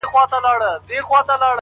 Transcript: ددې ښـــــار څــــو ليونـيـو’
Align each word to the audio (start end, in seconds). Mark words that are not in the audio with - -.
ددې 0.03 0.09
ښـــــار 0.11 0.27
څــــو 0.31 0.39
ليونـيـو’ 0.43 1.49